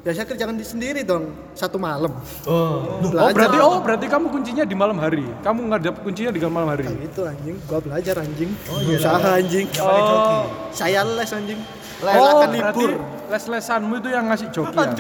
Ya 0.08 0.16
saya 0.16 0.24
kerjakan 0.24 0.56
di 0.56 0.64
sendiri 0.64 1.04
dong, 1.04 1.36
satu 1.52 1.76
malam. 1.76 2.16
Oh, 2.48 2.96
Belajar. 3.04 3.36
berarti 3.36 3.58
oh 3.60 3.84
berarti 3.84 4.08
kamu 4.08 4.32
kuncinya 4.32 4.64
di 4.64 4.72
malam 4.72 4.96
hari. 5.04 5.28
Kamu 5.44 5.68
nggak 5.68 5.82
dapat 5.84 6.00
kuncinya 6.00 6.32
di 6.32 6.40
malam 6.48 6.72
hari. 6.72 6.88
Itu 7.04 7.28
anjing, 7.28 7.60
gua 7.68 7.84
belajar 7.84 8.16
anjing. 8.24 8.48
Berusaha 8.72 9.36
anjing. 9.36 9.68
Oh, 9.84 10.48
Saya 10.72 11.04
les 11.04 11.28
anjing. 11.28 11.60
Les 11.98 12.14
oh 12.14 12.30
akan 12.40 12.50
libur. 12.56 12.92
les-lesanmu 13.28 14.00
itu 14.00 14.10
yang 14.14 14.32
ngasih 14.32 14.48
joki 14.54 14.80
ya? 14.80 14.96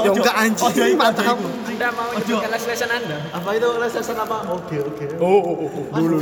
Ya 0.00 0.10
enggak 0.10 0.34
anjing, 0.34 0.98
mantap. 0.98 1.38
Anda 1.82 1.98
mau 1.98 2.08
menyebutkan 2.10 2.50
les-lesan 2.56 2.88
Anda? 2.88 3.18
Apa 3.36 3.48
itu 3.58 3.68
les-lesan 3.78 4.16
apa? 4.16 4.36
Oke, 4.48 4.76
oke. 4.80 5.04
Oh, 5.20 5.38
oh, 5.38 5.56
oh, 5.60 5.70
oh, 5.70 5.84
dulu. 5.94 6.18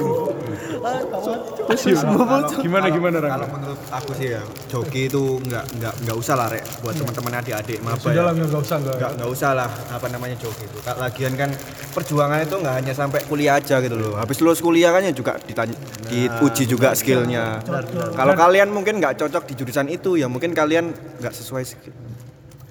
Gimana 2.64 2.86
gimana 2.90 3.16
Kalau 3.20 3.46
menurut 3.52 3.80
aku 3.92 4.10
sih 4.18 4.34
ya, 4.34 4.42
joki 4.66 5.06
itu 5.06 5.38
nggak 5.46 5.64
nggak 5.78 5.94
nggak 6.04 6.16
usah 6.16 6.34
lah 6.34 6.48
rek 6.50 6.64
buat 6.82 6.96
teman-teman 6.98 7.32
adik-adik 7.44 7.78
maba 7.84 8.09
Sudah 8.10 8.22
ya. 8.22 8.28
lah 8.28 8.32
nggak 8.34 8.62
usah 8.62 8.76
nggak. 8.82 8.96
nggak 8.98 9.12
nggak 9.18 9.30
usah 9.30 9.50
lah 9.54 9.70
apa 9.70 10.06
namanya 10.10 10.36
joki 10.36 10.64
itu 10.66 10.78
Kak, 10.82 10.96
lagian 10.98 11.32
kan 11.38 11.50
perjuangan 11.94 12.38
itu 12.42 12.56
nggak 12.58 12.74
hanya 12.82 12.92
sampai 12.92 13.20
kuliah 13.26 13.58
aja 13.58 13.78
gitu 13.78 13.96
loh. 13.96 14.14
Habis 14.18 14.38
lulus 14.42 14.60
kuliah 14.60 14.90
kan 14.90 15.02
ya 15.06 15.12
juga 15.14 15.38
ditanya, 15.42 15.76
diuji 16.10 16.64
juga 16.66 16.92
skillnya. 16.98 17.62
kalau 18.18 18.34
kalian 18.34 18.68
mungkin 18.74 18.98
nggak 18.98 19.18
cocok 19.20 19.46
di 19.50 19.54
jurusan 19.54 19.86
itu 19.88 20.18
ya 20.18 20.26
mungkin 20.26 20.52
kalian 20.52 20.92
nggak 21.22 21.34
sesuai 21.34 21.64
skill 21.66 21.94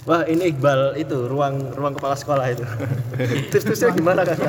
Wah, 0.04 0.24
ini 0.26 0.50
Iqbal 0.50 0.96
itu 0.96 1.28
ruang 1.28 1.76
ruang 1.76 1.94
kepala 1.94 2.16
sekolah 2.16 2.46
itu. 2.50 2.64
Terus-terusnya 3.52 3.92
gimana 3.92 4.24
kan? 4.24 4.40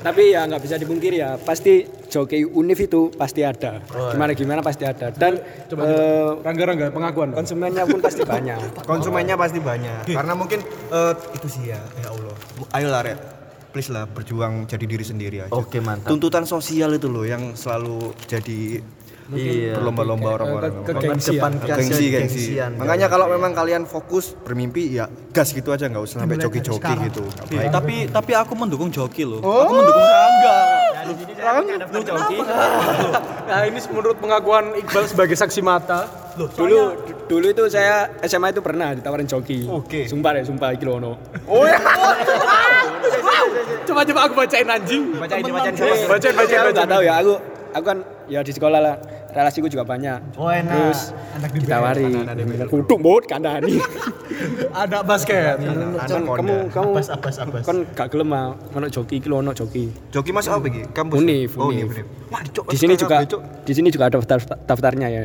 Tapi 0.00 0.22
ya 0.34 0.44
nggak 0.44 0.60
bisa 0.60 0.76
dipungkiri 0.76 1.22
ya, 1.22 1.38
pasti 1.38 1.86
joki 2.06 2.42
univ 2.44 2.76
itu 2.76 3.14
pasti 3.14 3.40
ada. 3.40 3.78
Gimana 4.10 4.34
gimana 4.34 4.60
pasti 4.60 4.84
ada. 4.84 5.14
Dan 5.14 5.38
eh, 5.70 6.30
Rangga 6.42 6.64
Rangga 6.66 6.86
pengakuan. 6.90 7.30
konsumennya 7.32 7.86
pun 7.86 8.02
pasti 8.02 8.22
banyak. 8.22 8.58
konsumennya 8.90 9.34
pasti 9.34 9.58
banyak 9.60 10.02
karena 10.06 10.34
mungkin 10.34 10.60
eh, 10.90 11.14
itu 11.36 11.46
sih 11.46 11.70
ya 11.70 11.80
ya 12.02 12.08
Allah 12.10 12.34
ayolah 12.74 13.00
rek 13.06 13.18
please 13.70 13.86
lah 13.86 14.02
berjuang 14.04 14.66
jadi 14.66 14.82
diri 14.82 15.04
sendiri 15.06 15.36
aja 15.46 15.54
Oke, 15.54 15.78
mantap. 15.78 16.10
tuntutan 16.10 16.42
sosial 16.42 16.90
itu 16.90 17.06
loh 17.06 17.22
yang 17.22 17.54
selalu 17.54 18.10
jadi 18.26 18.82
Iya. 19.30 19.74
berlomba-lomba 19.74 20.28
orang-orang 20.34 20.72
ke-. 20.82 20.90
Depan 20.90 21.16
gengsi 21.16 21.36
gengsi 21.60 22.06
gengsian. 22.10 22.70
makanya 22.74 23.06
kalau 23.06 23.26
memang 23.26 23.52
kalian 23.52 23.82
fokus 23.84 24.34
bermimpi 24.36 24.90
ya 24.92 25.06
gas 25.30 25.50
gitu 25.50 25.70
aja 25.70 25.86
nggak 25.86 26.02
usah 26.02 26.22
sampai 26.22 26.36
joki-joki 26.36 26.92
gitu. 27.06 27.22
Eh, 27.50 27.70
tapi 27.70 28.06
tapi 28.06 28.32
aku 28.32 28.52
mendukung 28.54 28.90
joki 28.90 29.22
loh. 29.22 29.38
Aku 29.38 29.72
mendukung 29.72 30.02
Rangga. 30.02 30.58
Nah 33.50 33.66
ini 33.66 33.82
menurut 33.82 34.14
pengakuan 34.14 34.76
Iqbal 34.76 35.04
sebagai 35.06 35.34
saksi 35.34 35.58
mata. 35.60 36.06
dulu 36.54 36.94
dulu 37.26 37.46
itu 37.50 37.66
saya 37.66 38.06
SMA 38.22 38.50
itu 38.50 38.62
pernah 38.62 38.94
ditawarin 38.94 39.26
joki. 39.26 39.66
Oke. 39.66 40.06
Sumpah 40.06 40.30
ya, 40.32 40.46
sumpah 40.46 40.70
iki 40.70 40.86
lono. 40.86 41.18
Coba 43.82 44.06
coba 44.06 44.20
aku 44.24 44.34
bacain 44.36 44.68
anjing. 44.68 45.02
Bacain 45.18 45.42
bacain 45.42 45.74
Bacain 45.74 46.06
bacain 46.06 46.30
Aku 46.30 46.46
bacain. 46.46 46.72
nggak 46.72 46.88
tahu 46.88 47.02
ya, 47.02 47.14
aku 47.18 47.32
aku 47.70 47.84
kan 47.84 47.98
ya 48.26 48.40
di 48.40 48.52
sekolah 48.52 48.78
lah 48.78 48.94
relasiku 49.32 49.66
juga 49.70 49.86
banyak. 49.86 50.36
Oh, 50.36 50.50
enak. 50.50 50.70
Terus 50.70 51.00
ditawari. 51.62 52.10
Kuduk 52.68 52.98
bot 53.00 53.24
kandani. 53.26 53.78
Ada 54.74 55.02
basket. 55.08 55.58
Kan 56.06 56.22
kamu 56.26 56.70
kamu 56.72 56.90
Abas, 56.96 57.08
abas, 57.12 57.36
abas. 57.38 57.62
kan 57.66 57.84
gak 57.94 58.08
gelem 58.14 58.32
ah, 58.32 58.56
ono 58.74 58.86
joki 58.88 59.20
iki 59.20 59.28
ono 59.30 59.52
joki. 59.52 59.92
joki 60.10 60.30
masuk 60.32 60.58
apa 60.58 60.66
iki 60.72 60.82
kampus 60.90 61.18
Univ, 61.20 61.52
oh 61.60 61.70
wah 62.30 62.40
dicok 62.42 62.64
Di 62.72 62.76
sini 62.78 62.94
juga 62.96 63.22
di 63.66 63.72
sini 63.76 63.88
juga 63.92 64.08
ada 64.08 64.18
daftar 64.18 64.56
daftarnya 64.66 65.08
ya. 65.10 65.22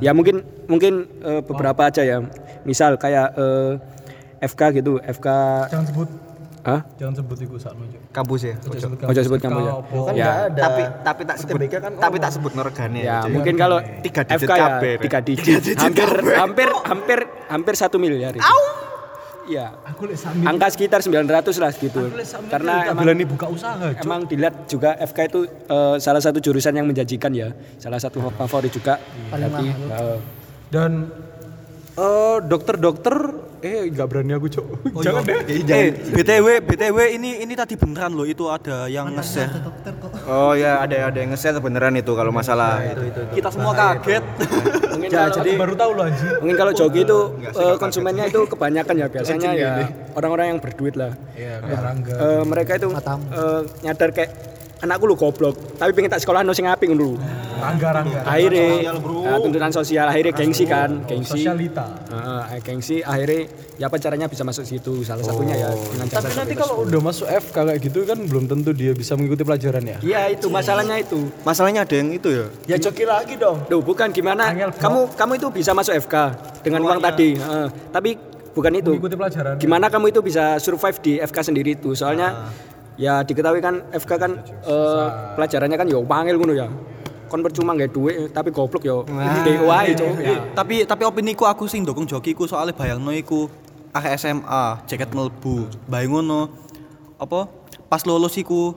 Ya 0.00 0.10
mungkin 0.12 0.42
mungkin 0.66 1.06
eh, 1.22 1.40
beberapa 1.44 1.88
aja 1.88 2.02
ya. 2.02 2.18
Misal 2.66 2.98
kayak 2.98 3.38
eh, 3.38 3.72
FK 4.42 4.82
gitu, 4.82 4.98
FK 5.00 5.26
Jangan 5.72 5.86
sebut 5.88 6.08
Hah? 6.66 6.80
jangan 6.98 7.14
sebut 7.22 7.38
itu 7.38 7.54
saat 7.62 7.78
maju. 7.78 7.94
kampus 8.10 8.40
ya 8.42 8.54
Ojo 9.06 9.20
sebut 9.22 9.38
kamu 9.38 9.58
ya. 9.62 9.72
Ya, 10.18 10.30
tapi 10.50 10.82
tapi 11.06 11.22
tak 11.22 11.36
sebut 11.38 11.60
tapi 12.02 12.16
tak 12.18 12.30
sebut 12.34 12.52
noregane 12.58 13.06
ya 13.06 13.22
mungkin 13.30 13.54
kalau 13.54 13.78
Tiga 14.02 14.22
digit 14.26 14.46
FK 14.46 14.50
ya 14.50 14.58
kabeh, 14.66 14.94
tiga 14.98 15.18
digit. 15.22 15.62
Hampir 15.78 16.08
hampir 16.34 16.68
hampir 16.84 17.18
hampir 17.46 17.74
satu 17.78 17.96
miliar. 18.02 18.34
itu. 18.34 18.42
Iya. 19.46 19.78
Angka 20.42 20.66
sekitar 20.74 21.00
900 21.06 21.62
lah 21.62 21.70
gitu. 21.70 22.10
Karena 22.50 22.90
emang 22.90 23.06
berani 23.06 23.24
buka 23.24 23.46
usaha. 23.46 23.78
Cuk. 23.78 24.02
Emang 24.02 24.26
dilihat 24.26 24.66
juga 24.66 24.98
FK 24.98 25.18
itu 25.30 25.40
eh, 25.46 25.96
salah 26.02 26.18
satu 26.18 26.42
jurusan 26.42 26.74
yang 26.74 26.86
menjanjikan 26.90 27.30
ya. 27.30 27.54
Salah 27.78 28.02
satu 28.02 28.18
favorit 28.34 28.74
juga. 28.74 28.98
Berarti, 29.30 29.66
eh, 29.70 30.18
Dan 30.66 31.06
eh 31.96 32.38
dokter-dokter 32.42 33.14
eh 33.60 33.88
nggak 33.88 34.06
berani 34.06 34.32
aku 34.32 34.46
cok. 34.46 34.66
Jangan 35.00 35.22
deh. 35.22 35.38
Eh, 35.64 35.88
BTW, 36.12 36.46
BTW 36.62 36.98
ini 37.12 37.40
ini 37.40 37.54
tadi 37.54 37.74
beneran 37.74 38.12
loh 38.12 38.24
itu 38.24 38.44
ada 38.46 38.84
yang 38.86 39.12
nge-share. 39.12 39.48
oh 40.26 40.52
ya 40.52 40.80
ada 40.80 41.08
ada 41.08 41.16
yang 41.16 41.32
nge-share 41.32 41.56
beneran 41.58 41.94
itu 41.94 42.12
kalau 42.12 42.28
masalah 42.30 42.82
itu 42.82 43.20
Kita 43.32 43.48
semua 43.48 43.72
kaget. 43.72 44.24
mungkin 44.92 45.08
Ya, 45.08 45.28
kalau- 45.28 45.36
jadi 45.38 45.50
baru 45.56 45.74
tahu 45.74 45.90
loh 45.92 46.04
anjing. 46.08 46.28
mungkin 46.40 46.56
kalau 46.56 46.72
joki 46.72 47.00
itu 47.02 47.18
eh, 47.46 47.76
konsumennya 47.76 48.24
itu 48.26 48.40
kebanyakan 48.44 48.94
ya 48.96 49.06
biasanya 49.06 49.50
ya 49.52 49.70
orang-orang 50.12 50.46
yang 50.52 50.60
berduit 50.60 50.94
lah. 50.96 51.12
Iya, 51.36 51.60
Rangga. 51.60 52.14
Eh, 52.16 52.42
mereka 52.44 52.72
itu 52.76 52.88
eh, 52.90 53.60
nyadar 53.82 54.10
kayak 54.10 54.30
anakku 54.86 55.04
lu 55.10 55.18
goblok, 55.18 55.58
tapi 55.76 55.90
pengen 55.92 56.14
tak 56.14 56.22
sekolah 56.22 56.46
no 56.46 56.54
sing 56.54 56.70
apik 56.70 56.88
ngono. 56.94 57.18
Rangga 57.56 57.88
Rangga. 57.88 58.20
Akhirnya 58.22 58.92
nah, 58.94 59.38
tuntutan 59.40 59.72
sosial 59.72 60.06
akhirnya 60.12 60.32
gengsi 60.36 60.64
kan, 60.68 61.02
gengsi. 61.08 61.40
Sosialita. 61.40 61.86
Heeh, 62.12 62.60
gengsi 62.60 63.00
akhirnya 63.00 63.48
ya 63.76 63.88
apa 63.88 63.96
caranya 64.00 64.26
bisa 64.28 64.44
masuk 64.44 64.64
situ 64.64 65.04
salah 65.04 65.24
satunya 65.24 65.56
ya 65.56 65.68
dengan 65.72 66.06
cara 66.08 66.24
Tapi 66.24 66.36
nanti 66.36 66.54
kalau 66.56 66.84
udah 66.84 67.00
masuk 67.00 67.28
FK 67.28 67.56
kayak 67.56 67.80
gitu 67.84 67.98
kan 68.08 68.18
belum 68.24 68.44
tentu 68.48 68.70
dia 68.72 68.92
bisa 68.92 69.16
mengikuti 69.16 69.42
pelajaran 69.44 69.82
ya. 69.84 69.98
Iya 70.04 70.22
itu 70.36 70.46
masalahnya 70.48 70.96
itu. 71.00 71.28
masalahnya 71.44 71.84
ada 71.84 71.94
yang 71.96 72.12
itu 72.12 72.28
ya 72.32 72.46
Ya 72.68 72.76
joki 72.80 73.04
lagi 73.04 73.36
dong. 73.36 73.64
Duh, 73.68 73.80
bukan 73.80 74.12
gimana? 74.12 74.52
Angel, 74.52 74.72
Bro. 74.72 74.80
kamu 74.80 75.00
kamu 75.16 75.32
itu 75.40 75.48
bisa 75.52 75.70
masuk 75.72 75.92
FK 76.06 76.14
dengan 76.64 76.80
uang 76.84 77.00
tadi. 77.00 77.36
Heeh. 77.36 77.68
tapi 77.92 78.10
bukan 78.56 78.72
itu. 78.80 78.90
Mengikuti 78.96 79.16
pelajaran. 79.16 79.54
Gimana 79.60 79.86
kamu 79.92 80.12
itu 80.12 80.20
bisa 80.24 80.56
survive 80.56 80.98
di 81.04 81.12
FK 81.20 81.52
sendiri 81.52 81.76
itu? 81.76 81.92
Soalnya 81.92 82.48
ya 82.96 83.20
diketahui 83.22 83.60
kan 83.60 83.84
FK 83.92 84.10
kan 84.16 84.32
eh, 84.44 85.06
pelajarannya 85.36 85.76
kan 85.76 85.86
ya 85.88 85.98
pangil 86.02 86.36
ngono 86.40 86.54
ya. 86.56 86.68
Kon 87.26 87.42
percuma 87.42 87.74
nggak 87.74 87.90
duit 87.90 88.30
tapi 88.30 88.54
goblok 88.54 88.82
ya. 88.86 89.02
DO 89.42 89.66
ae, 89.70 89.92
Cuk. 89.98 90.10
Ya. 90.22 90.38
tapi 90.54 90.86
tapi 90.86 91.02
opini 91.02 91.34
ku 91.34 91.44
aku 91.44 91.66
sing 91.66 91.82
ndukung 91.82 92.06
joki 92.06 92.32
ku 92.32 92.46
soalnya 92.46 92.70
bayangno 92.72 93.10
iku 93.10 93.50
akeh 93.90 94.12
SMA, 94.20 94.64
jaket 94.86 95.10
melbu. 95.10 95.66
Bayang 95.88 96.20
ngono. 96.20 96.52
Apa? 97.16 97.48
Pas 97.88 98.04
lulus 98.04 98.36
iku 98.36 98.76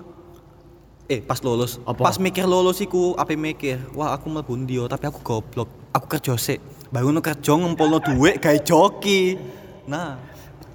eh 1.09 1.21
pas 1.21 1.37
lulus. 1.45 1.77
Pas 1.83 2.17
mikir 2.17 2.47
lulus 2.47 2.79
iku 2.81 3.13
ape 3.19 3.35
mikir, 3.35 3.81
wah 3.93 4.15
aku 4.15 4.31
mlebu 4.31 4.53
ndi 4.65 4.79
yo, 4.79 4.85
tapi 4.89 5.09
aku 5.11 5.19
goblok. 5.21 5.69
Aku 5.93 6.05
kerja 6.09 6.33
sik. 6.39 6.57
Bayang 6.89 7.13
ngono 7.13 7.21
kerja 7.21 7.53
ngempolno 7.53 8.01
duit 8.01 8.41
gawe 8.41 8.57
joki. 8.65 9.37
Nah, 9.85 10.17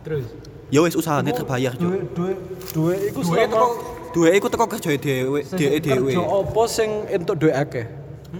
Terus. 0.05 0.54
Ya 0.73 0.81
wis 0.85 0.95
usahane 0.97 1.33
terbayar, 1.33 1.73
Cuk. 1.77 1.85
Duit 1.85 2.05
duit 2.15 2.39
duit 2.73 3.01
itu 3.13 3.21
selama 3.25 3.67
duwe 4.15 4.31
iku 4.39 4.47
teko 4.47 4.65
kerja 4.71 4.91
dhewe, 4.95 5.41
dhewe 5.43 5.77
dhewe. 5.83 6.13
Kerja 6.15 6.23
opo 6.23 6.63
sing 6.71 7.09
entuk 7.11 7.37
duit 7.41 7.55
akeh? 7.55 7.87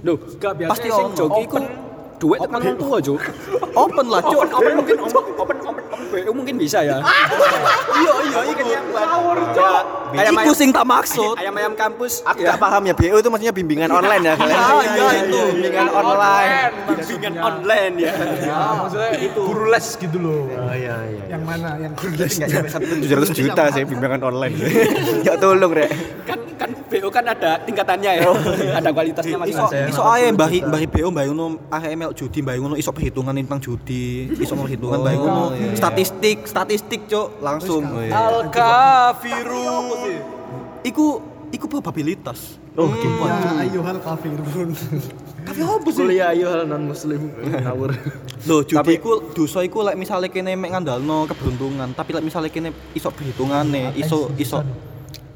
Loh, 0.03 0.19
gak 0.39 0.59
biasa 0.59 0.71
Pasti 0.75 0.89
sing 0.91 1.07
joki 1.15 1.41
iku 1.47 1.59
duit 2.25 2.41
tekan 2.41 2.61
wong 2.65 2.77
tua, 2.81 2.97
Cuk. 3.05 3.21
Open 3.77 4.07
lah, 4.09 4.21
Cuk. 4.25 4.41
Open, 4.41 4.49
open 4.57 4.73
mungkin 4.81 4.97
open, 5.05 5.25
open, 5.37 5.57
open, 5.61 5.85
open 5.93 6.03
BU 6.15 6.31
mungkin 6.31 6.55
bisa 6.57 6.79
ya. 6.81 6.99
Iya, 7.95 8.11
iya, 8.27 8.41
iku. 8.51 8.63
Kayak 10.15 10.33
Iku 10.35 10.53
sing 10.55 10.75
tak 10.75 10.83
maksud. 10.83 11.39
ayam-ayam 11.39 11.79
kampus. 11.79 12.27
Aku 12.27 12.43
gak 12.43 12.59
paham 12.59 12.83
ya 12.91 12.95
BO 12.95 13.17
itu 13.23 13.29
maksudnya 13.31 13.55
bimbingan 13.55 13.91
online 13.91 14.23
ya 14.27 14.35
kalian. 14.35 14.59
Ah, 14.59 14.83
iya, 14.83 15.07
itu. 15.23 15.41
bimbingan 15.55 15.89
online. 15.95 16.51
bimbingan 16.91 17.35
online 17.39 17.95
ya. 18.03 18.13
Ya, 18.43 18.59
maksudnya 18.75 19.11
itu 19.23 19.41
guru 19.47 19.65
les 19.71 19.87
gitu 19.95 20.19
loh. 20.19 20.43
Oh 20.51 20.75
iya 20.75 20.97
iya. 21.07 21.23
Yang 21.39 21.43
mana? 21.47 21.69
Yang 21.79 21.93
Enggak 22.03 22.29
sampai 22.35 22.71
satu 22.71 22.85
tujuh 22.99 23.15
ratus 23.15 23.31
juta 23.31 23.63
saya 23.71 23.85
bimbingan 23.87 24.23
online. 24.27 24.55
ya 25.27 25.33
tolong 25.39 25.71
rek. 25.71 25.91
Kan 26.27 26.39
kan 26.55 26.71
BU 26.91 27.09
kan 27.11 27.25
ada 27.27 27.59
tingkatannya 27.63 28.11
ya. 28.23 28.31
ada 28.79 28.91
kualitasnya 28.91 29.39
Iso 29.39 29.43
masing-masing. 29.43 29.91
iso 29.91 30.03
ae 30.03 30.31
mbari 30.31 30.59
mbari 30.63 30.87
BO 30.87 31.09
mbari 31.11 31.29
ngono 31.31 31.47
Judi 32.15 32.47
mbari 32.47 32.63
ngono 32.63 32.79
iso 32.79 32.95
perhitungan 32.95 33.35
tentang 33.35 33.59
judi, 33.59 34.31
iso 34.39 34.55
perhitungan 34.63 35.03
mbari 35.03 35.19
ngono 35.19 35.45
statistik, 35.75 36.47
statistik, 36.47 37.11
Cuk, 37.11 37.43
langsung. 37.43 37.83
Al 38.11 38.49
kafiru. 38.55 39.67
Iku 40.87 41.07
iku 41.51 41.67
probabilitas. 41.67 42.63
Oh, 42.75 42.91
gitu. 42.91 43.07
Ya 43.07 43.67
ayyuhal 43.67 43.99
kafirun. 44.03 44.75
Kuliah 45.95 46.33
ayo 46.33 46.49
hal 46.49 46.65
non 46.65 46.89
muslim 46.89 47.29
ngawur. 47.37 47.93
Loh, 48.49 48.65
judi 48.65 48.97
iku 48.97 49.31
dosa 49.37 49.61
iku 49.61 49.85
lek 49.85 49.95
misale 49.95 50.33
kene 50.33 50.57
mek 50.57 50.73
ngandalno 50.73 51.29
keberuntungan, 51.29 51.93
tapi 51.93 52.17
lek 52.17 52.25
misale 52.25 52.49
kene 52.49 52.73
iso 52.97 53.13
perhitungane, 53.13 53.93
iso 53.95 54.33
iso 54.41 54.65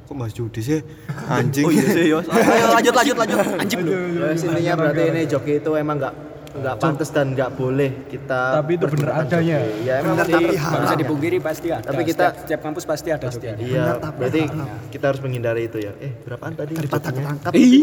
Kok 0.08 0.16
bahas 0.16 0.32
judi 0.32 0.64
sih? 0.64 0.80
Anjing. 1.28 1.68
Oh 1.68 1.72
iya 1.72 1.84
sih, 1.84 2.04
yo. 2.08 2.24
Ayo 2.56 2.72
lanjut 2.72 2.94
lanjut 2.96 3.16
lanjut. 3.20 3.38
Anjing. 3.60 3.80
Ya, 3.84 4.32
intinya 4.32 4.72
berarti 4.80 5.02
ini 5.04 5.20
joki 5.28 5.60
itu 5.60 5.70
emang 5.76 6.00
nggak 6.00 6.14
nggak 6.48 6.76
pantas 6.76 7.08
dan 7.08 7.32
nggak 7.32 7.50
boleh 7.54 8.08
kita 8.08 8.58
Tapi 8.58 8.72
itu 8.74 8.86
bener 8.88 9.08
adanya. 9.12 9.58
joki. 9.60 9.84
Ya 9.84 9.94
emang 9.98 10.14
Bener, 10.14 10.24
pasti 10.24 10.32
tapi 10.32 10.56
Gak 10.58 10.80
bisa 10.80 10.96
dipungkiri 10.96 11.38
pasti 11.38 11.68
ada. 11.68 11.84
Tapi 11.84 12.02
kita- 12.02 12.16
setiap, 12.26 12.32
setiap 12.42 12.60
kampus 12.62 12.84
pasti 12.84 13.08
ada 13.10 13.26
joki. 13.26 13.48
Iya, 13.60 13.84
berarti 14.00 14.40
kita 14.88 15.04
harus 15.06 15.20
menghindari 15.20 15.62
itu 15.64 15.78
ya. 15.78 15.92
Eh, 15.98 16.12
berapaan 16.18 16.52
tadi? 16.54 16.72
Daripada 16.72 17.08
ketangkap 17.08 17.52
ini 17.52 17.78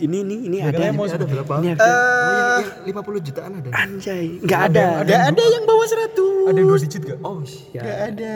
ini 0.00 0.36
ini 0.40 0.58
ada. 0.60 0.90
mau 0.90 1.04
Ada 1.04 1.22
berapa? 1.22 1.52
Ini 1.60 1.68
ada. 1.74 1.82
Oh, 1.82 2.60
yang 2.86 3.04
50 3.04 3.20
jutaan 3.22 3.50
ada. 3.54 3.68
Anjay. 3.74 4.26
Enggak 4.40 4.60
ada. 4.70 4.86
Enggak 5.02 5.22
ada 5.28 5.42
yang 5.44 5.64
bawa 5.64 5.84
100. 5.84 6.28
Ada 6.40 6.56
yang 6.56 6.66
dua 6.66 6.78
digit 6.78 7.02
gak? 7.04 7.18
Oh, 7.20 7.44
Enggak 7.44 7.98
ada. 8.08 8.30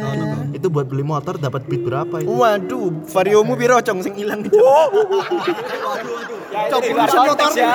itu 0.52 0.66
buat 0.68 0.86
beli 0.86 1.02
motor 1.02 1.34
dapat 1.36 1.64
beat 1.64 1.82
berapa 1.82 2.20
itu? 2.20 2.28
Waduh, 2.28 2.86
variomu 3.06 3.54
piro 3.54 3.80
cong 3.80 4.00
sing 4.00 4.14
ilang 4.14 4.42
itu. 4.42 4.54
Ya 6.46 6.68
itu 6.68 6.76
di 6.80 6.90
luar 6.92 7.08
konteks 7.10 7.54
ya. 7.56 7.72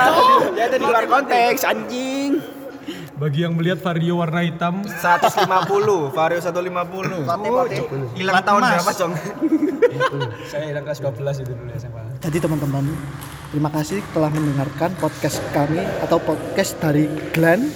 Ya 0.54 0.64
itu 0.66 0.76
di 0.76 0.86
luar 0.86 1.04
konteks 1.06 1.60
anjing. 1.80 2.32
Bagi 3.20 3.44
yang 3.44 3.52
melihat 3.52 3.84
vario 3.84 4.16
warna 4.16 4.40
hitam, 4.40 4.80
150, 4.80 6.08
vario 6.10 6.40
150. 6.40 8.16
Hilang 8.16 8.40
tahun 8.40 8.60
berapa, 8.64 8.92
Cong? 8.96 9.12
Saya 10.48 10.72
hilang 10.72 10.84
kelas 10.88 11.00
12 11.04 11.44
itu 11.44 11.52
dulu 11.52 11.70
SMA. 11.76 12.02
Jadi 12.24 12.38
teman-teman, 12.40 12.84
terima 13.52 13.68
kasih 13.68 14.00
telah 14.16 14.32
mendengarkan 14.32 14.96
podcast 14.96 15.44
kami 15.52 15.84
atau 16.00 16.16
podcast 16.16 16.80
dari 16.80 17.12
Glenn. 17.36 17.68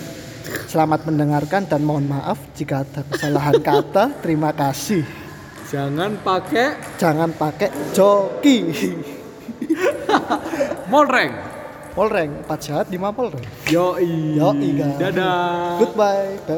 Selamat 0.65 1.05
mendengarkan 1.05 1.69
dan 1.69 1.85
mohon 1.85 2.09
maaf 2.09 2.41
jika 2.57 2.83
ada 2.89 3.05
kesalahan 3.05 3.61
kata. 3.61 4.17
Terima 4.25 4.51
kasih. 4.57 5.05
jangan 5.69 6.17
pakai 6.25 6.97
Jangan 6.97 7.31
pakai 7.37 7.69
joki. 7.93 8.73
molreng. 10.93 11.54
Polreng, 11.95 12.43
4 12.51 12.59
jahat 12.59 12.87
5 12.91 13.15
polreng. 13.15 13.47
Yoi. 13.71 14.35
Yoi, 14.35 14.69
guys. 14.75 14.99
Dadah. 14.99 15.79
Goodbye. 15.79 16.43